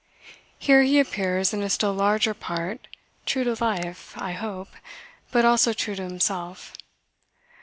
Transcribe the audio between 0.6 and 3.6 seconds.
he appears in a still larger part, true to